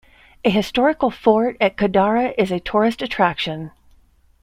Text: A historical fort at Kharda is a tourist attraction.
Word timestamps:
A 0.43 0.49
historical 0.49 1.11
fort 1.11 1.57
at 1.61 1.77
Kharda 1.77 2.33
is 2.35 2.51
a 2.51 2.59
tourist 2.59 3.03
attraction. 3.03 3.69